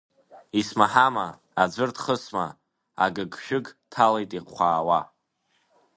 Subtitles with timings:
[0.59, 1.27] Исмаҳама,
[1.61, 2.45] аӡәыр дхысма,
[3.03, 4.99] агыгшәыг ҭалеит ихәаауа.